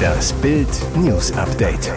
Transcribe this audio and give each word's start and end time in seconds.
Das 0.00 0.32
Bild 0.34 0.68
News 0.96 1.32
Update. 1.32 1.92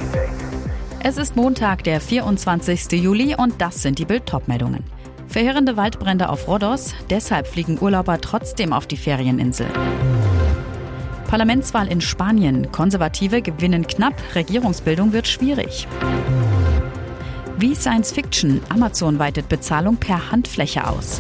Es 1.04 1.18
ist 1.18 1.36
Montag, 1.36 1.84
der 1.84 2.00
24. 2.00 2.92
Juli 2.94 3.36
und 3.36 3.60
das 3.60 3.82
sind 3.82 4.00
die 4.00 4.06
Bild 4.06 4.32
meldungen 4.48 4.84
Verheerende 5.28 5.78
Waldbrände 5.78 6.30
auf 6.30 6.48
Rhodos, 6.48 6.94
deshalb 7.10 7.48
fliegen 7.48 7.80
Urlauber 7.82 8.22
trotzdem 8.22 8.72
auf 8.72 8.86
die 8.86 8.98
Ferieninsel. 8.98 9.68
Parlamentswahl 11.28 11.88
in 11.88 12.02
Spanien. 12.02 12.72
Konservative 12.72 13.42
gewinnen 13.42 13.88
knapp, 13.88 14.14
Regierungsbildung 14.36 15.14
wird 15.14 15.28
schwierig. 15.28 15.88
Wie 17.58 17.74
Science 17.74 18.12
Fiction. 18.12 18.62
Amazon 18.70 19.18
weitet 19.18 19.50
Bezahlung 19.50 19.98
per 19.98 20.32
Handfläche 20.32 20.88
aus. 20.88 21.20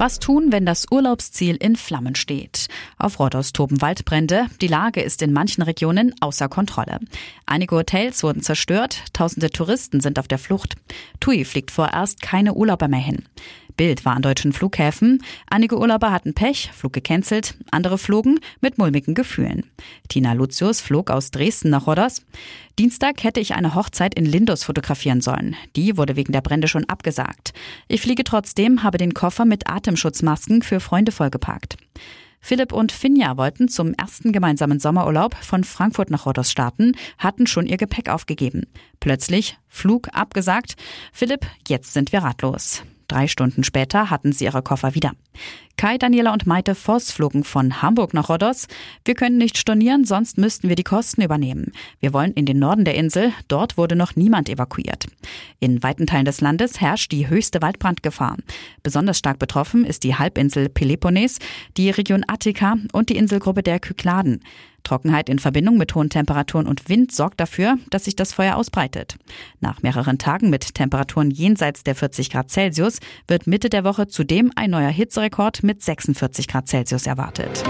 Was 0.00 0.18
tun, 0.18 0.50
wenn 0.50 0.64
das 0.64 0.86
Urlaubsziel 0.90 1.56
in 1.56 1.76
Flammen 1.76 2.14
steht? 2.14 2.68
Auf 2.96 3.20
Rhodos 3.20 3.52
toben 3.52 3.82
Waldbrände. 3.82 4.46
Die 4.62 4.66
Lage 4.66 5.02
ist 5.02 5.20
in 5.20 5.30
manchen 5.30 5.60
Regionen 5.60 6.14
außer 6.22 6.48
Kontrolle. 6.48 7.00
Einige 7.44 7.76
Hotels 7.76 8.22
wurden 8.22 8.40
zerstört. 8.40 9.02
Tausende 9.12 9.50
Touristen 9.50 10.00
sind 10.00 10.18
auf 10.18 10.26
der 10.26 10.38
Flucht. 10.38 10.76
TUI 11.20 11.44
fliegt 11.44 11.70
vorerst 11.70 12.22
keine 12.22 12.54
Urlauber 12.54 12.88
mehr 12.88 12.98
hin. 12.98 13.24
Bild 13.80 14.04
war 14.04 14.14
an 14.14 14.20
deutschen 14.20 14.52
Flughäfen. 14.52 15.24
Einige 15.48 15.78
Urlauber 15.78 16.12
hatten 16.12 16.34
Pech, 16.34 16.70
Flug 16.70 16.92
gecancelt, 16.92 17.54
andere 17.70 17.96
flogen 17.96 18.38
mit 18.60 18.76
mulmigen 18.76 19.14
Gefühlen. 19.14 19.70
Tina 20.10 20.34
Lucius 20.34 20.82
flog 20.82 21.10
aus 21.10 21.30
Dresden 21.30 21.70
nach 21.70 21.86
Rodders. 21.86 22.26
Dienstag 22.78 23.24
hätte 23.24 23.40
ich 23.40 23.54
eine 23.54 23.74
Hochzeit 23.74 24.14
in 24.16 24.26
Lindos 24.26 24.64
fotografieren 24.64 25.22
sollen. 25.22 25.56
Die 25.76 25.96
wurde 25.96 26.16
wegen 26.16 26.34
der 26.34 26.42
Brände 26.42 26.68
schon 26.68 26.90
abgesagt. 26.90 27.54
Ich 27.88 28.02
fliege 28.02 28.22
trotzdem, 28.22 28.82
habe 28.82 28.98
den 28.98 29.14
Koffer 29.14 29.46
mit 29.46 29.66
Atemschutzmasken 29.66 30.60
für 30.60 30.80
Freunde 30.80 31.10
vollgepackt. 31.10 31.78
Philipp 32.38 32.74
und 32.74 32.92
Finja 32.92 33.38
wollten 33.38 33.68
zum 33.68 33.94
ersten 33.94 34.32
gemeinsamen 34.32 34.78
Sommerurlaub 34.78 35.34
von 35.36 35.64
Frankfurt 35.64 36.10
nach 36.10 36.26
Rhodos 36.26 36.50
starten, 36.50 36.92
hatten 37.16 37.46
schon 37.46 37.64
ihr 37.64 37.78
Gepäck 37.78 38.10
aufgegeben. 38.10 38.64
Plötzlich 39.00 39.56
Flug 39.68 40.08
abgesagt. 40.12 40.76
Philipp, 41.14 41.46
jetzt 41.66 41.94
sind 41.94 42.12
wir 42.12 42.18
ratlos. 42.18 42.82
Drei 43.10 43.26
Stunden 43.26 43.64
später 43.64 44.08
hatten 44.08 44.30
sie 44.30 44.44
ihre 44.44 44.62
Koffer 44.62 44.94
wieder. 44.94 45.10
Kai, 45.76 45.98
Daniela 45.98 46.32
und 46.32 46.46
Maite 46.46 46.76
Voss 46.76 47.10
flogen 47.10 47.42
von 47.42 47.82
Hamburg 47.82 48.14
nach 48.14 48.28
Rhodos. 48.28 48.68
Wir 49.04 49.14
können 49.14 49.36
nicht 49.36 49.58
stornieren, 49.58 50.04
sonst 50.04 50.38
müssten 50.38 50.68
wir 50.68 50.76
die 50.76 50.84
Kosten 50.84 51.20
übernehmen. 51.20 51.72
Wir 51.98 52.12
wollen 52.12 52.32
in 52.34 52.46
den 52.46 52.60
Norden 52.60 52.84
der 52.84 52.94
Insel. 52.94 53.32
Dort 53.48 53.76
wurde 53.76 53.96
noch 53.96 54.14
niemand 54.14 54.48
evakuiert. 54.48 55.06
In 55.58 55.82
weiten 55.82 56.06
Teilen 56.06 56.24
des 56.24 56.40
Landes 56.40 56.80
herrscht 56.80 57.10
die 57.10 57.28
höchste 57.28 57.60
Waldbrandgefahr. 57.60 58.36
Besonders 58.84 59.18
stark 59.18 59.40
betroffen 59.40 59.84
ist 59.84 60.04
die 60.04 60.14
Halbinsel 60.14 60.68
Peloponnes, 60.68 61.40
die 61.76 61.90
Region 61.90 62.22
Attika 62.28 62.76
und 62.92 63.08
die 63.08 63.16
Inselgruppe 63.16 63.64
der 63.64 63.80
Kykladen. 63.80 64.40
Trockenheit 64.82 65.28
in 65.28 65.38
Verbindung 65.38 65.76
mit 65.78 65.94
hohen 65.94 66.10
Temperaturen 66.10 66.66
und 66.66 66.88
Wind 66.88 67.12
sorgt 67.12 67.40
dafür, 67.40 67.76
dass 67.90 68.04
sich 68.04 68.16
das 68.16 68.32
Feuer 68.32 68.56
ausbreitet. 68.56 69.16
Nach 69.60 69.82
mehreren 69.82 70.18
Tagen 70.18 70.50
mit 70.50 70.74
Temperaturen 70.74 71.30
jenseits 71.30 71.82
der 71.82 71.94
40 71.94 72.30
Grad 72.30 72.50
Celsius 72.50 72.98
wird 73.28 73.46
Mitte 73.46 73.70
der 73.70 73.84
Woche 73.84 74.08
zudem 74.08 74.52
ein 74.56 74.70
neuer 74.70 74.90
Hitzerekord 74.90 75.62
mit 75.62 75.82
46 75.82 76.48
Grad 76.48 76.68
Celsius 76.68 77.06
erwartet. 77.06 77.64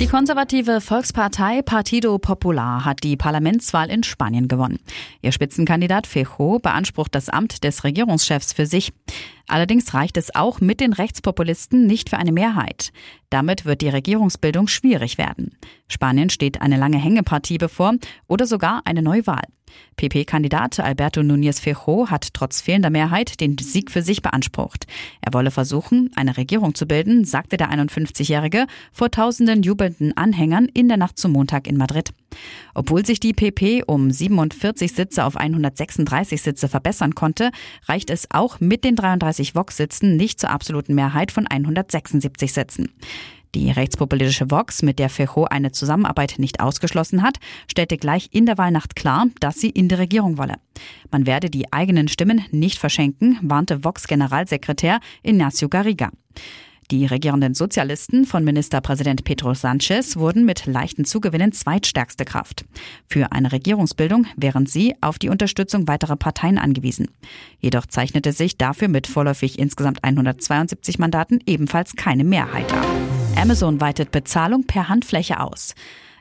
Die 0.00 0.08
konservative 0.08 0.80
Volkspartei 0.80 1.62
Partido 1.62 2.18
Popular 2.18 2.84
hat 2.84 3.04
die 3.04 3.16
Parlamentswahl 3.16 3.88
in 3.88 4.02
Spanien 4.02 4.48
gewonnen. 4.48 4.80
Ihr 5.22 5.30
Spitzenkandidat 5.30 6.08
Fejo 6.08 6.58
beansprucht 6.58 7.14
das 7.14 7.28
Amt 7.28 7.62
des 7.62 7.84
Regierungschefs 7.84 8.52
für 8.52 8.66
sich. 8.66 8.92
Allerdings 9.46 9.92
reicht 9.94 10.16
es 10.16 10.34
auch 10.34 10.60
mit 10.60 10.80
den 10.80 10.92
Rechtspopulisten 10.92 11.86
nicht 11.86 12.10
für 12.10 12.18
eine 12.18 12.32
Mehrheit. 12.32 12.92
Damit 13.30 13.64
wird 13.64 13.80
die 13.80 13.88
Regierungsbildung 13.88 14.68
schwierig 14.68 15.18
werden. 15.18 15.56
Spanien 15.88 16.30
steht 16.30 16.62
eine 16.62 16.76
lange 16.76 16.98
Hängepartie 16.98 17.58
bevor 17.58 17.94
oder 18.26 18.46
sogar 18.46 18.82
eine 18.84 19.02
Neuwahl. 19.02 19.42
PP-Kandidat 19.96 20.80
Alberto 20.80 21.20
Núñez 21.20 21.60
Fejo 21.60 22.10
hat 22.10 22.32
trotz 22.32 22.60
fehlender 22.60 22.90
Mehrheit 22.90 23.40
den 23.40 23.56
Sieg 23.58 23.90
für 23.90 24.02
sich 24.02 24.22
beansprucht. 24.22 24.86
Er 25.20 25.32
wolle 25.32 25.50
versuchen, 25.50 26.10
eine 26.16 26.36
Regierung 26.36 26.74
zu 26.74 26.86
bilden, 26.86 27.24
sagte 27.24 27.56
der 27.56 27.70
51-Jährige 27.70 28.66
vor 28.92 29.10
tausenden 29.10 29.62
jubelnden 29.62 30.16
Anhängern 30.16 30.66
in 30.66 30.88
der 30.88 30.96
Nacht 30.96 31.18
zum 31.18 31.32
Montag 31.32 31.66
in 31.66 31.76
Madrid. 31.76 32.10
Obwohl 32.74 33.04
sich 33.06 33.20
die 33.20 33.32
PP 33.32 33.84
um 33.86 34.10
47 34.10 34.92
Sitze 34.92 35.24
auf 35.24 35.36
136 35.36 36.42
Sitze 36.42 36.68
verbessern 36.68 37.14
konnte, 37.14 37.50
reicht 37.86 38.10
es 38.10 38.28
auch 38.30 38.60
mit 38.60 38.84
den 38.84 38.96
33 38.96 39.54
Vox-Sitzen 39.54 40.16
nicht 40.16 40.40
zur 40.40 40.50
absoluten 40.50 40.94
Mehrheit 40.94 41.32
von 41.32 41.46
176 41.46 42.52
Sitzen. 42.52 42.90
Die 43.54 43.70
rechtspopulistische 43.70 44.50
Vox, 44.50 44.82
mit 44.82 44.98
der 44.98 45.08
Fejo 45.08 45.44
eine 45.44 45.70
Zusammenarbeit 45.70 46.34
nicht 46.38 46.58
ausgeschlossen 46.58 47.22
hat, 47.22 47.38
stellte 47.70 47.96
gleich 47.96 48.30
in 48.32 48.46
der 48.46 48.58
Wahlnacht 48.58 48.96
klar, 48.96 49.26
dass 49.38 49.60
sie 49.60 49.70
in 49.70 49.88
die 49.88 49.94
Regierung 49.94 50.38
wolle. 50.38 50.56
Man 51.12 51.24
werde 51.26 51.50
die 51.50 51.72
eigenen 51.72 52.08
Stimmen 52.08 52.44
nicht 52.50 52.78
verschenken, 52.78 53.38
warnte 53.42 53.84
Vox-Generalsekretär 53.84 54.98
Ignacio 55.22 55.68
Garriga. 55.68 56.10
Die 56.90 57.06
regierenden 57.06 57.54
Sozialisten 57.54 58.26
von 58.26 58.44
Ministerpräsident 58.44 59.24
Pedro 59.24 59.54
Sanchez 59.54 60.16
wurden 60.16 60.44
mit 60.44 60.66
leichten 60.66 61.06
Zugewinnen 61.06 61.52
zweitstärkste 61.52 62.26
Kraft. 62.26 62.66
Für 63.08 63.32
eine 63.32 63.52
Regierungsbildung 63.52 64.26
wären 64.36 64.66
sie 64.66 64.94
auf 65.00 65.18
die 65.18 65.30
Unterstützung 65.30 65.88
weiterer 65.88 66.16
Parteien 66.16 66.58
angewiesen. 66.58 67.08
Jedoch 67.58 67.86
zeichnete 67.86 68.32
sich 68.32 68.58
dafür 68.58 68.88
mit 68.88 69.06
vorläufig 69.06 69.58
insgesamt 69.58 70.04
172 70.04 70.98
Mandaten 70.98 71.40
ebenfalls 71.46 71.96
keine 71.96 72.24
Mehrheit 72.24 72.70
ab. 72.72 72.86
Amazon 73.36 73.80
weitet 73.80 74.10
Bezahlung 74.10 74.64
per 74.64 74.88
Handfläche 74.88 75.40
aus. 75.40 75.74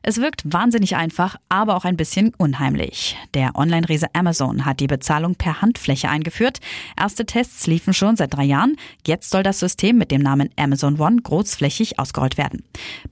Es 0.05 0.19
wirkt 0.19 0.41
wahnsinnig 0.43 0.97
einfach, 0.97 1.37
aber 1.47 1.77
auch 1.77 1.85
ein 1.85 1.95
bisschen 1.95 2.33
unheimlich. 2.37 3.15
Der 3.33 3.55
Online-Riese 3.55 4.07
Amazon 4.13 4.65
hat 4.65 4.81
die 4.81 4.87
Bezahlung 4.87 5.35
per 5.35 5.61
Handfläche 5.61 6.09
eingeführt. 6.09 6.59
Erste 6.99 7.25
Tests 7.25 7.67
liefen 7.67 7.93
schon 7.93 8.17
seit 8.17 8.33
drei 8.33 8.43
Jahren. 8.43 8.75
Jetzt 9.07 9.29
soll 9.29 9.43
das 9.43 9.61
System 9.61 9.97
mit 9.97 10.11
dem 10.11 10.21
Namen 10.21 10.49
Amazon 10.57 10.99
One 10.99 11.21
großflächig 11.21 11.99
ausgerollt 11.99 12.37
werden. 12.37 12.65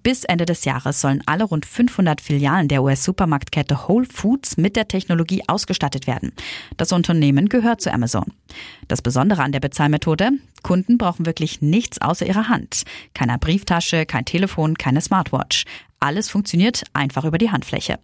Bis 0.04 0.26
Ende 0.26 0.46
des 0.46 0.66
Jahres 0.66 1.00
sollen 1.00 1.24
alle 1.26 1.46
rund 1.46 1.66
500 1.66 2.20
Filialen 2.20 2.68
der 2.68 2.84
US-Supermarktkette 2.84 3.88
Whole 3.88 4.06
Foods 4.06 4.58
mit 4.58 4.76
der 4.76 4.90
Technologie 4.90 5.44
ausgestattet 5.48 6.08
werden. 6.08 6.34
Das 6.76 6.92
Unternehmen 6.92 7.48
gehört 7.48 7.80
zu 7.80 7.94
Amazon. 7.94 8.34
Das 8.92 9.02
Besondere 9.02 9.42
an 9.42 9.54
der 9.54 9.62
Bezahlmethode, 9.62 10.32
Kunden 10.64 10.98
brauchen 10.98 11.26
wirklich 11.26 11.62
nichts 11.62 12.02
außer 12.02 12.26
ihrer 12.26 12.50
Hand. 12.50 12.84
Keine 13.14 13.38
Brieftasche, 13.38 14.06
kein 14.06 14.26
Telefon, 14.26 14.78
keine 14.78 15.00
Smartwatch. 15.00 15.64
Alles 16.02 16.30
funktioniert 16.30 16.84
einfach 16.92 17.24
über 17.24 17.38
die 17.38 17.52
Handfläche. 17.52 18.00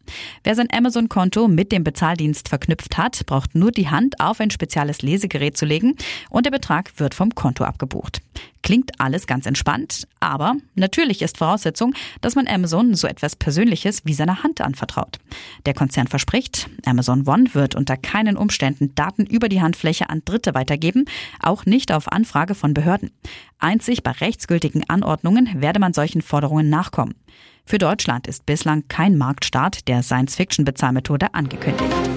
Wer 0.45 0.55
sein 0.55 0.69
Amazon-Konto 0.71 1.49
mit 1.49 1.73
dem 1.73 1.83
Bezahldienst 1.83 2.47
verknüpft 2.47 2.97
hat, 2.97 3.25
braucht 3.25 3.53
nur 3.53 3.71
die 3.71 3.89
Hand 3.89 4.21
auf 4.21 4.39
ein 4.39 4.49
spezielles 4.49 5.01
Lesegerät 5.01 5.57
zu 5.57 5.65
legen 5.65 5.97
und 6.29 6.45
der 6.45 6.51
Betrag 6.51 6.97
wird 7.01 7.15
vom 7.15 7.35
Konto 7.35 7.65
abgebucht. 7.65 8.21
Klingt 8.67 8.99
alles 8.99 9.27
ganz 9.27 9.45
entspannt, 9.45 10.09
aber 10.19 10.57
natürlich 10.75 11.21
ist 11.21 11.37
Voraussetzung, 11.37 11.93
dass 12.19 12.35
man 12.35 12.49
Amazon 12.49 12.95
so 12.95 13.07
etwas 13.07 13.37
Persönliches 13.37 14.01
wie 14.03 14.13
seiner 14.13 14.43
Hand 14.43 14.59
anvertraut. 14.59 15.19
Der 15.65 15.73
Konzern 15.73 16.07
verspricht, 16.07 16.69
Amazon 16.85 17.25
One 17.25 17.53
wird 17.53 17.75
unter 17.75 17.95
keinen 17.95 18.35
Umständen 18.35 18.93
Daten 18.93 19.25
über 19.25 19.47
die 19.47 19.61
Handfläche 19.61 20.09
an 20.09 20.21
Dritte 20.25 20.53
weitergeben, 20.53 21.05
auch 21.39 21.65
nicht 21.65 21.93
auf 21.93 22.11
Anfrage 22.11 22.55
von 22.55 22.73
Behörden. 22.73 23.11
Einzig 23.57 24.03
bei 24.03 24.11
rechtsgültigen 24.11 24.83
Anordnungen 24.89 25.61
werde 25.61 25.79
man 25.79 25.93
solchen 25.93 26.21
Forderungen 26.21 26.69
nachkommen. 26.69 27.15
Für 27.63 27.77
Deutschland 27.77 28.27
ist 28.27 28.45
bislang 28.45 28.83
kein 28.89 29.17
Marktstart 29.17 29.87
der 29.87 30.03
Science-Fiction-Bezahlmethode 30.03 31.33
angekündigt. 31.33 32.09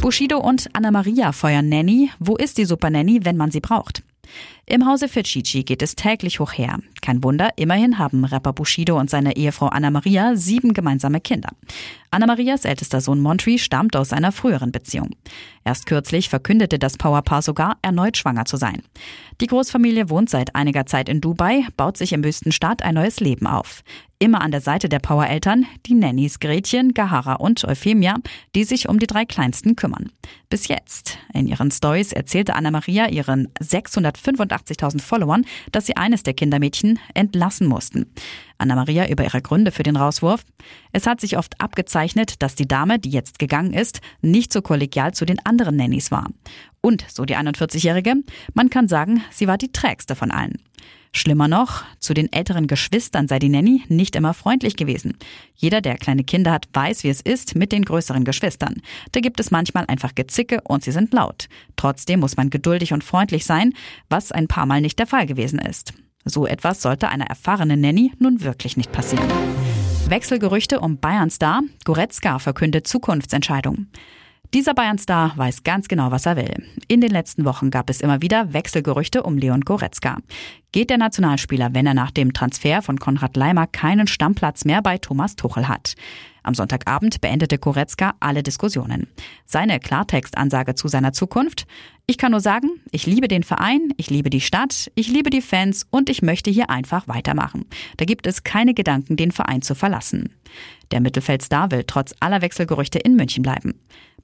Bushido 0.00 0.38
und 0.38 0.70
Anna 0.72 0.92
Maria 0.92 1.32
feuern 1.32 1.68
Nanny. 1.68 2.10
Wo 2.18 2.36
ist 2.36 2.56
die 2.56 2.64
Super 2.64 2.88
Nanny, 2.88 3.20
wenn 3.26 3.36
man 3.36 3.50
sie 3.50 3.60
braucht? 3.60 4.02
Im 4.66 4.86
Hause 4.86 5.08
Ficcici 5.08 5.64
geht 5.64 5.82
es 5.82 5.96
täglich 5.96 6.38
hoch 6.38 6.52
her. 6.52 6.78
Kein 7.02 7.24
Wunder, 7.24 7.50
immerhin 7.56 7.98
haben 7.98 8.24
Rapper 8.24 8.52
Bushido 8.52 8.98
und 8.98 9.10
seine 9.10 9.36
Ehefrau 9.36 9.66
Anna 9.66 9.90
Maria 9.90 10.36
sieben 10.36 10.74
gemeinsame 10.74 11.20
Kinder. 11.20 11.50
Anna 12.12 12.26
Marias 12.26 12.64
ältester 12.64 13.00
Sohn 13.00 13.20
Montri 13.20 13.58
stammt 13.58 13.94
aus 13.94 14.12
einer 14.12 14.32
früheren 14.32 14.72
Beziehung. 14.72 15.10
Erst 15.64 15.86
kürzlich 15.86 16.28
verkündete 16.28 16.80
das 16.80 16.96
Powerpaar 16.96 17.40
sogar, 17.40 17.76
erneut 17.82 18.16
schwanger 18.16 18.46
zu 18.46 18.56
sein. 18.56 18.82
Die 19.40 19.46
Großfamilie 19.46 20.10
wohnt 20.10 20.28
seit 20.28 20.56
einiger 20.56 20.86
Zeit 20.86 21.08
in 21.08 21.20
Dubai, 21.20 21.66
baut 21.76 21.96
sich 21.96 22.12
im 22.12 22.24
Wüstenstaat 22.24 22.82
ein 22.82 22.96
neues 22.96 23.20
Leben 23.20 23.46
auf. 23.46 23.84
Immer 24.18 24.42
an 24.42 24.50
der 24.50 24.60
Seite 24.60 24.88
der 24.88 24.98
Powereltern 24.98 25.66
die 25.86 25.94
Nannies 25.94 26.40
Gretchen, 26.40 26.92
Gahara 26.92 27.34
und 27.34 27.64
Euphemia, 27.64 28.16
die 28.54 28.64
sich 28.64 28.88
um 28.88 28.98
die 28.98 29.06
drei 29.06 29.24
Kleinsten 29.24 29.76
kümmern. 29.76 30.10
Bis 30.50 30.68
jetzt. 30.68 31.16
In 31.32 31.46
ihren 31.46 31.70
Stories 31.70 32.12
erzählte 32.12 32.54
Anna 32.54 32.70
Maria 32.70 33.08
ihren 33.08 33.48
685.000 33.60 35.00
Followern, 35.00 35.46
dass 35.72 35.86
sie 35.86 35.96
eines 35.96 36.22
der 36.22 36.34
Kindermädchen 36.34 36.98
entlassen 37.14 37.66
mussten. 37.66 38.12
Anna-Maria 38.60 39.08
über 39.08 39.24
ihre 39.24 39.42
Gründe 39.42 39.70
für 39.70 39.82
den 39.82 39.96
Rauswurf. 39.96 40.44
Es 40.92 41.06
hat 41.06 41.20
sich 41.20 41.36
oft 41.36 41.60
abgezeichnet, 41.60 42.42
dass 42.42 42.54
die 42.54 42.68
Dame, 42.68 42.98
die 42.98 43.10
jetzt 43.10 43.38
gegangen 43.38 43.72
ist, 43.72 44.00
nicht 44.20 44.52
so 44.52 44.62
kollegial 44.62 45.12
zu 45.12 45.24
den 45.24 45.44
anderen 45.44 45.76
Nannies 45.76 46.10
war. 46.10 46.28
Und, 46.80 47.04
so 47.08 47.24
die 47.24 47.36
41-Jährige, 47.36 48.14
man 48.54 48.70
kann 48.70 48.88
sagen, 48.88 49.22
sie 49.30 49.46
war 49.46 49.58
die 49.58 49.72
trägste 49.72 50.14
von 50.14 50.30
allen. 50.30 50.58
Schlimmer 51.12 51.48
noch, 51.48 51.82
zu 51.98 52.14
den 52.14 52.32
älteren 52.32 52.68
Geschwistern 52.68 53.26
sei 53.26 53.40
die 53.40 53.48
Nanny 53.48 53.82
nicht 53.88 54.14
immer 54.14 54.32
freundlich 54.32 54.76
gewesen. 54.76 55.16
Jeder, 55.56 55.80
der 55.80 55.98
kleine 55.98 56.22
Kinder 56.22 56.52
hat, 56.52 56.68
weiß, 56.72 57.02
wie 57.02 57.08
es 57.08 57.20
ist 57.20 57.56
mit 57.56 57.72
den 57.72 57.84
größeren 57.84 58.24
Geschwistern. 58.24 58.80
Da 59.10 59.20
gibt 59.20 59.40
es 59.40 59.50
manchmal 59.50 59.86
einfach 59.86 60.14
Gezicke 60.14 60.60
und 60.62 60.84
sie 60.84 60.92
sind 60.92 61.12
laut. 61.12 61.48
Trotzdem 61.74 62.20
muss 62.20 62.36
man 62.36 62.48
geduldig 62.48 62.92
und 62.92 63.02
freundlich 63.02 63.44
sein, 63.44 63.72
was 64.08 64.30
ein 64.30 64.46
paar 64.46 64.66
Mal 64.66 64.80
nicht 64.80 65.00
der 65.00 65.08
Fall 65.08 65.26
gewesen 65.26 65.58
ist. 65.58 65.94
So 66.24 66.46
etwas 66.46 66.82
sollte 66.82 67.08
einer 67.08 67.26
erfahrenen 67.26 67.80
Nanny 67.80 68.12
nun 68.18 68.42
wirklich 68.42 68.76
nicht 68.76 68.92
passieren. 68.92 69.28
Wechselgerüchte 70.08 70.80
um 70.80 70.98
Bayern-Star. 70.98 71.62
Goretzka 71.84 72.38
verkündet 72.38 72.86
Zukunftsentscheidung. 72.86 73.86
Dieser 74.52 74.74
Bayern-Star 74.74 75.32
weiß 75.36 75.62
ganz 75.62 75.86
genau, 75.86 76.10
was 76.10 76.26
er 76.26 76.36
will. 76.36 76.66
In 76.88 77.00
den 77.00 77.12
letzten 77.12 77.44
Wochen 77.44 77.70
gab 77.70 77.88
es 77.88 78.00
immer 78.00 78.20
wieder 78.20 78.52
Wechselgerüchte 78.52 79.22
um 79.22 79.38
Leon 79.38 79.60
Goretzka. 79.60 80.18
Geht 80.72 80.90
der 80.90 80.98
Nationalspieler, 80.98 81.74
wenn 81.74 81.86
er 81.86 81.94
nach 81.94 82.12
dem 82.12 82.32
Transfer 82.32 82.80
von 82.80 82.98
Konrad 83.00 83.36
Leimer 83.36 83.66
keinen 83.66 84.06
Stammplatz 84.06 84.64
mehr 84.64 84.82
bei 84.82 84.98
Thomas 84.98 85.34
Tuchel 85.34 85.66
hat? 85.66 85.94
Am 86.44 86.54
Sonntagabend 86.54 87.20
beendete 87.20 87.58
Goretzka 87.58 88.14
alle 88.20 88.44
Diskussionen. 88.44 89.08
Seine 89.46 89.80
Klartextansage 89.80 90.76
zu 90.76 90.86
seiner 90.86 91.12
Zukunft? 91.12 91.66
Ich 92.06 92.18
kann 92.18 92.30
nur 92.30 92.40
sagen, 92.40 92.68
ich 92.92 93.04
liebe 93.04 93.26
den 93.26 93.42
Verein, 93.42 93.92
ich 93.96 94.10
liebe 94.10 94.30
die 94.30 94.40
Stadt, 94.40 94.92
ich 94.94 95.08
liebe 95.08 95.30
die 95.30 95.42
Fans 95.42 95.86
und 95.90 96.08
ich 96.08 96.22
möchte 96.22 96.50
hier 96.50 96.70
einfach 96.70 97.08
weitermachen. 97.08 97.66
Da 97.96 98.04
gibt 98.04 98.28
es 98.28 98.44
keine 98.44 98.72
Gedanken, 98.72 99.16
den 99.16 99.32
Verein 99.32 99.62
zu 99.62 99.74
verlassen. 99.74 100.36
Der 100.92 101.00
Mittelfeldstar 101.00 101.72
will 101.72 101.82
trotz 101.84 102.14
aller 102.20 102.42
Wechselgerüchte 102.42 103.00
in 103.00 103.16
München 103.16 103.42
bleiben. 103.42 103.74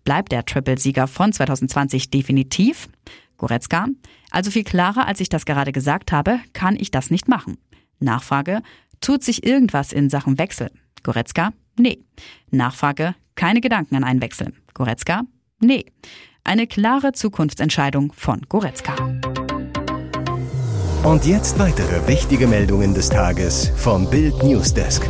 Bleibt 0.04 0.30
der 0.30 0.44
Triple-Sieger 0.44 1.08
von 1.08 1.32
2020 1.32 2.10
definitiv? 2.10 2.88
Goretzka, 3.36 3.86
also 4.30 4.50
viel 4.50 4.64
klarer, 4.64 5.06
als 5.06 5.20
ich 5.20 5.28
das 5.28 5.44
gerade 5.44 5.72
gesagt 5.72 6.12
habe, 6.12 6.40
kann 6.52 6.76
ich 6.76 6.90
das 6.90 7.10
nicht 7.10 7.28
machen. 7.28 7.58
Nachfrage, 7.98 8.62
tut 9.00 9.24
sich 9.24 9.46
irgendwas 9.46 9.92
in 9.92 10.10
Sachen 10.10 10.38
Wechsel? 10.38 10.70
Goretzka, 11.02 11.52
nee. 11.78 12.04
Nachfrage, 12.50 13.14
keine 13.34 13.60
Gedanken 13.60 13.96
an 13.96 14.04
einen 14.04 14.20
Wechsel. 14.20 14.52
Goretzka, 14.74 15.22
nee. 15.60 15.86
Eine 16.44 16.66
klare 16.66 17.12
Zukunftsentscheidung 17.12 18.12
von 18.12 18.42
Goretzka. 18.48 18.94
Und 21.02 21.24
jetzt 21.24 21.58
weitere 21.58 22.06
wichtige 22.08 22.46
Meldungen 22.46 22.94
des 22.94 23.08
Tages 23.08 23.70
vom 23.76 24.10
Bild 24.10 24.42
Newsdesk. 24.42 25.08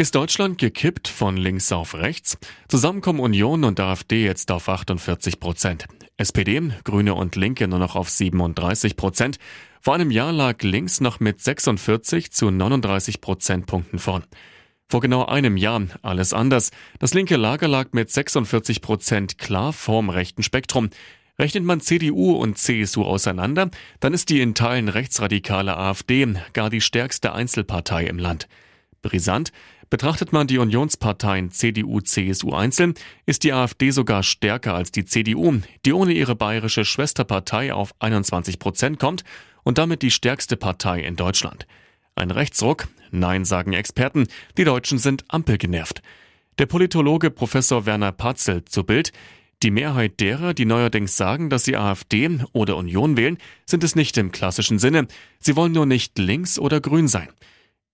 Ist 0.00 0.14
Deutschland 0.14 0.56
gekippt 0.56 1.08
von 1.08 1.36
links 1.36 1.70
auf 1.72 1.94
rechts? 1.94 2.38
Zusammen 2.68 3.02
kommen 3.02 3.20
Union 3.20 3.64
und 3.64 3.78
AfD 3.80 4.24
jetzt 4.24 4.50
auf 4.50 4.66
48 4.66 5.38
Prozent. 5.40 5.88
SPD, 6.16 6.72
Grüne 6.84 7.12
und 7.12 7.36
Linke 7.36 7.68
nur 7.68 7.80
noch 7.80 7.96
auf 7.96 8.08
37 8.08 8.96
Prozent. 8.96 9.36
Vor 9.82 9.94
einem 9.94 10.10
Jahr 10.10 10.32
lag 10.32 10.62
links 10.62 11.02
noch 11.02 11.20
mit 11.20 11.42
46 11.42 12.32
zu 12.32 12.50
39 12.50 13.20
Prozentpunkten 13.20 13.98
vorn. 13.98 14.24
Vor 14.88 15.02
genau 15.02 15.26
einem 15.26 15.58
Jahr 15.58 15.82
alles 16.00 16.32
anders. 16.32 16.70
Das 16.98 17.12
linke 17.12 17.36
Lager 17.36 17.68
lag 17.68 17.88
mit 17.92 18.10
46 18.10 18.80
Prozent 18.80 19.36
klar 19.36 19.74
vorm 19.74 20.08
rechten 20.08 20.42
Spektrum. 20.42 20.88
Rechnet 21.38 21.64
man 21.64 21.82
CDU 21.82 22.32
und 22.32 22.56
CSU 22.56 23.04
auseinander, 23.04 23.70
dann 24.00 24.14
ist 24.14 24.30
die 24.30 24.40
in 24.40 24.54
Teilen 24.54 24.88
rechtsradikale 24.88 25.76
AfD 25.76 26.26
gar 26.54 26.70
die 26.70 26.80
stärkste 26.80 27.34
Einzelpartei 27.34 28.04
im 28.04 28.18
Land. 28.18 28.48
Brisant, 29.02 29.52
Betrachtet 29.90 30.32
man 30.32 30.46
die 30.46 30.58
Unionsparteien 30.58 31.50
CDU, 31.50 32.00
CSU 32.00 32.52
einzeln, 32.52 32.94
ist 33.26 33.42
die 33.42 33.52
AfD 33.52 33.90
sogar 33.90 34.22
stärker 34.22 34.74
als 34.74 34.92
die 34.92 35.04
CDU, 35.04 35.60
die 35.84 35.92
ohne 35.92 36.12
ihre 36.12 36.36
bayerische 36.36 36.84
Schwesterpartei 36.84 37.74
auf 37.74 37.92
21 37.98 38.60
Prozent 38.60 39.00
kommt 39.00 39.24
und 39.64 39.78
damit 39.78 40.02
die 40.02 40.12
stärkste 40.12 40.56
Partei 40.56 41.00
in 41.00 41.16
Deutschland. 41.16 41.66
Ein 42.14 42.30
Rechtsruck? 42.30 42.86
Nein, 43.10 43.44
sagen 43.44 43.72
Experten. 43.72 44.28
Die 44.56 44.64
Deutschen 44.64 44.98
sind 44.98 45.24
ampelgenervt. 45.26 46.02
Der 46.60 46.66
Politologe 46.66 47.32
Professor 47.32 47.84
Werner 47.84 48.12
Patzel 48.12 48.64
zu 48.64 48.84
Bild. 48.84 49.12
Die 49.64 49.72
Mehrheit 49.72 50.20
derer, 50.20 50.54
die 50.54 50.66
neuerdings 50.66 51.16
sagen, 51.16 51.50
dass 51.50 51.64
sie 51.64 51.76
AfD 51.76 52.38
oder 52.52 52.76
Union 52.76 53.16
wählen, 53.16 53.38
sind 53.66 53.82
es 53.82 53.96
nicht 53.96 54.16
im 54.18 54.30
klassischen 54.30 54.78
Sinne. 54.78 55.08
Sie 55.40 55.56
wollen 55.56 55.72
nur 55.72 55.86
nicht 55.86 56.16
links 56.18 56.60
oder 56.60 56.80
grün 56.80 57.08
sein. 57.08 57.28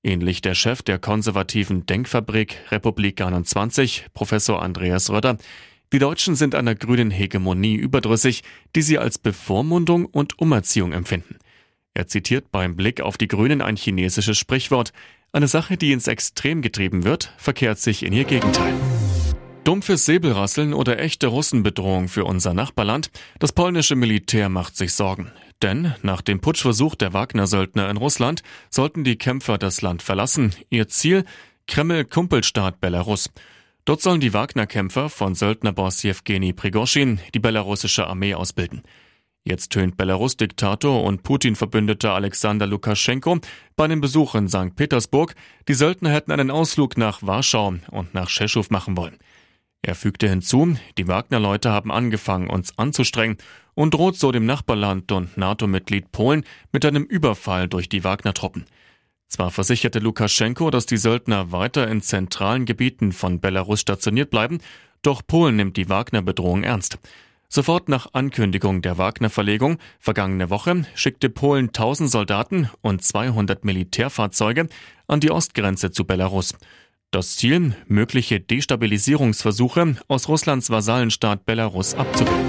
Ähnlich 0.06 0.41
der 0.41 0.55
Chef 0.55 0.82
der 0.82 1.00
konservativen 1.00 1.85
Denkfabrik 1.85 2.58
Republik 2.70 3.20
21, 3.20 4.06
Professor 4.14 4.62
Andreas 4.62 5.11
Röder. 5.11 5.37
Die 5.93 5.99
Deutschen 5.99 6.37
sind 6.37 6.55
einer 6.55 6.76
grünen 6.76 7.11
Hegemonie 7.11 7.75
überdrüssig, 7.75 8.44
die 8.76 8.82
sie 8.82 8.99
als 8.99 9.19
Bevormundung 9.19 10.05
und 10.06 10.38
Umerziehung 10.38 10.93
empfinden. 10.93 11.38
Er 11.93 12.06
zitiert 12.06 12.53
beim 12.53 12.76
Blick 12.76 13.00
auf 13.00 13.19
die 13.19 13.26
Grünen 13.26 13.61
ein 13.61 13.75
chinesisches 13.75 14.38
Sprichwort. 14.38 14.93
Eine 15.32 15.49
Sache, 15.49 15.76
die 15.76 15.91
ins 15.91 16.06
Extrem 16.06 16.62
getrieben 16.62 17.02
wird, 17.02 17.32
verkehrt 17.37 17.81
sich 17.81 18.05
in 18.05 18.12
ihr 18.12 18.25
Gegenteil. 18.25 18.75
Dumpfes 19.64 20.05
Säbelrasseln 20.05 20.73
oder 20.73 21.00
echte 21.00 21.26
Russenbedrohung 21.26 22.06
für 22.06 22.25
unser 22.25 22.55
Nachbarland? 22.55 23.11
Das 23.41 23.52
polnische 23.52 23.97
Militär 23.97 24.50
macht 24.50 24.76
sich 24.76 24.93
Sorgen. 24.93 25.32
Denn 25.62 25.94
nach 26.03 26.20
dem 26.20 26.41
Putschversuch 26.41 26.94
der 26.94 27.12
Wagner-Söldner 27.12 27.88
in 27.88 27.97
Russland 27.97 28.43
sollten 28.70 29.05
die 29.05 29.17
Kämpfer 29.17 29.58
das 29.58 29.81
Land 29.81 30.03
verlassen. 30.03 30.55
Ihr 30.69 30.88
Ziel? 30.88 31.25
Kreml-Kumpelstaat 31.67 32.81
Belarus. 32.81 33.31
Dort 33.85 34.03
sollen 34.03 34.20
die 34.20 34.35
Wagner-Kämpfer 34.35 35.08
von 35.08 35.35
Söldnerboss 35.35 36.03
Jewgeni 36.03 36.53
Prigoschin 36.53 37.20
die 37.35 37.38
belarussische 37.38 38.06
Armee 38.06 38.35
ausbilden. 38.35 38.82
Jetzt 39.44 39.70
tönt 39.70 39.97
Belarus-Diktator 39.97 41.05
und 41.05 41.23
Putin-Verbündeter 41.23 42.12
Alexander 42.12 42.67
Lukaschenko 42.67 43.38
bei 43.76 43.85
einem 43.85 44.00
Besuch 44.00 44.35
in 44.35 44.49
St. 44.49 44.75
Petersburg, 44.75 45.37
die 45.69 45.75
Söldner 45.75 46.11
hätten 46.11 46.32
einen 46.32 46.50
Ausflug 46.50 46.99
nach 46.99 47.23
Warschau 47.23 47.76
und 47.93 48.12
nach 48.12 48.29
Tschechow 48.29 48.69
machen 48.70 48.97
wollen. 48.97 49.19
Er 49.87 49.94
fügte 49.94 50.29
hinzu, 50.29 50.77
die 50.99 51.06
Wagner-Leute 51.06 51.71
haben 51.71 51.93
angefangen, 51.93 52.50
uns 52.50 52.77
anzustrengen 52.77 53.37
und 53.75 53.94
droht 53.94 54.17
so 54.17 54.33
dem 54.33 54.44
Nachbarland 54.44 55.12
und 55.12 55.37
NATO-Mitglied 55.37 56.11
Polen 56.11 56.43
mit 56.73 56.85
einem 56.85 57.05
Überfall 57.05 57.69
durch 57.69 57.88
die 57.88 58.03
Wagner-Truppen. 58.03 58.65
Zwar 59.29 59.53
versicherte 59.53 60.00
Lukaschenko, 60.00 60.73
dass 60.73 60.87
die 60.87 60.97
Söldner 60.97 61.53
weiter 61.53 61.87
in 61.87 62.03
zentralen 62.03 62.65
Gebieten 62.65 63.12
von 63.12 63.38
Belarus 63.38 63.81
stationiert 63.81 64.31
bleiben, 64.31 64.59
doch 65.03 65.23
Polen 65.25 65.55
nimmt 65.55 65.77
die 65.77 65.88
Wagner-Bedrohung 65.88 66.65
ernst. 66.65 66.99
Sofort 67.49 67.88
nach 67.88 68.12
Ankündigung 68.12 68.83
der 68.83 68.99
Wagner-Verlegung 68.99 69.79
vergangene 70.00 70.50
Woche 70.50 70.85
schickte 70.97 71.31
Polen 71.31 71.69
1000 71.69 72.11
Soldaten 72.11 72.71
und 72.81 73.05
200 73.05 73.65
Militärfahrzeuge 73.65 74.69
an 75.07 75.21
die 75.21 75.31
Ostgrenze 75.31 75.93
zu 75.93 76.05
Belarus. 76.05 76.55
Das 77.16 77.35
Ziel, 77.37 77.75
mögliche 77.88 78.40
Destabilisierungsversuche 78.40 79.96
aus 80.06 80.28
Russlands 80.28 80.68
Vasallenstaat 80.68 81.46
Belarus 81.46 81.94
abzuwehren. 81.94 82.44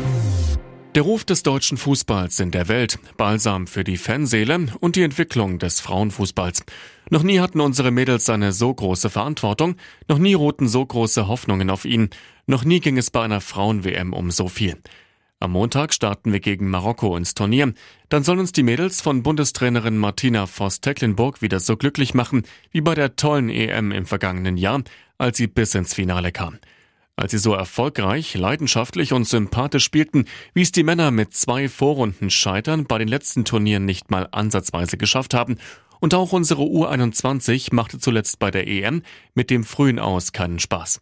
Der 0.93 1.03
Ruf 1.03 1.23
des 1.23 1.41
deutschen 1.41 1.77
Fußballs 1.77 2.41
in 2.41 2.51
der 2.51 2.67
Welt, 2.67 2.99
Balsam 3.15 3.67
für 3.67 3.85
die 3.85 3.95
Fanseele 3.95 4.67
und 4.81 4.97
die 4.97 5.03
Entwicklung 5.03 5.57
des 5.57 5.79
Frauenfußballs. 5.79 6.65
Noch 7.09 7.23
nie 7.23 7.39
hatten 7.39 7.61
unsere 7.61 7.91
Mädels 7.91 8.29
eine 8.29 8.51
so 8.51 8.73
große 8.73 9.09
Verantwortung, 9.09 9.77
noch 10.09 10.17
nie 10.17 10.33
ruhten 10.33 10.67
so 10.67 10.85
große 10.85 11.29
Hoffnungen 11.29 11.69
auf 11.69 11.85
ihn, 11.85 12.09
noch 12.45 12.65
nie 12.65 12.81
ging 12.81 12.97
es 12.97 13.09
bei 13.09 13.21
einer 13.21 13.39
Frauen-WM 13.39 14.11
um 14.11 14.31
so 14.31 14.49
viel. 14.49 14.75
Am 15.39 15.51
Montag 15.51 15.93
starten 15.93 16.33
wir 16.33 16.39
gegen 16.39 16.67
Marokko 16.67 17.15
ins 17.15 17.35
Turnier. 17.35 17.71
Dann 18.09 18.23
sollen 18.23 18.39
uns 18.39 18.53
die 18.53 18.63
Mädels 18.63 19.01
von 19.01 19.21
Bundestrainerin 19.21 19.95
Martina 19.95 20.47
Voss-Tecklenburg 20.47 21.43
wieder 21.43 21.59
so 21.59 21.77
glücklich 21.77 22.15
machen 22.15 22.41
wie 22.71 22.81
bei 22.81 22.95
der 22.95 23.15
tollen 23.15 23.49
EM 23.49 23.91
im 23.91 24.07
vergangenen 24.07 24.57
Jahr, 24.57 24.81
als 25.19 25.37
sie 25.37 25.45
bis 25.45 25.75
ins 25.75 25.93
Finale 25.93 26.31
kam. 26.31 26.57
Als 27.15 27.31
sie 27.31 27.37
so 27.37 27.53
erfolgreich, 27.53 28.33
leidenschaftlich 28.33 29.13
und 29.13 29.27
sympathisch 29.27 29.83
spielten, 29.83 30.25
wie 30.55 30.63
es 30.63 30.71
die 30.71 30.83
Männer 30.83 31.11
mit 31.11 31.35
zwei 31.35 31.69
Vorrunden 31.69 32.31
Scheitern 32.31 32.85
bei 32.85 32.97
den 32.97 33.07
letzten 33.07 33.45
Turnieren 33.45 33.85
nicht 33.85 34.09
mal 34.09 34.27
ansatzweise 34.31 34.97
geschafft 34.97 35.35
haben. 35.35 35.59
Und 35.99 36.15
auch 36.15 36.31
unsere 36.31 36.63
U21 36.63 37.75
machte 37.75 37.99
zuletzt 37.99 38.39
bei 38.39 38.49
der 38.49 38.67
EM 38.67 39.03
mit 39.35 39.51
dem 39.51 39.63
frühen 39.63 39.99
Aus 39.99 40.31
keinen 40.31 40.57
Spaß. 40.57 40.99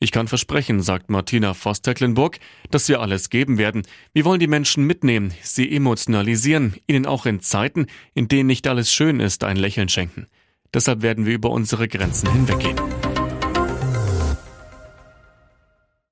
Ich 0.00 0.12
kann 0.12 0.28
versprechen, 0.28 0.80
sagt 0.80 1.10
Martina 1.10 1.54
Voss-Tecklenburg, 1.54 2.38
dass 2.70 2.88
wir 2.88 3.00
alles 3.00 3.30
geben 3.30 3.58
werden. 3.58 3.82
Wir 4.12 4.24
wollen 4.24 4.38
die 4.38 4.46
Menschen 4.46 4.84
mitnehmen, 4.84 5.34
sie 5.42 5.74
emotionalisieren, 5.74 6.76
ihnen 6.86 7.04
auch 7.04 7.26
in 7.26 7.40
Zeiten, 7.40 7.86
in 8.14 8.28
denen 8.28 8.46
nicht 8.46 8.68
alles 8.68 8.92
schön 8.92 9.18
ist, 9.18 9.42
ein 9.42 9.56
Lächeln 9.56 9.88
schenken. 9.88 10.26
Deshalb 10.72 11.02
werden 11.02 11.26
wir 11.26 11.34
über 11.34 11.50
unsere 11.50 11.88
Grenzen 11.88 12.30
hinweggehen. 12.30 12.76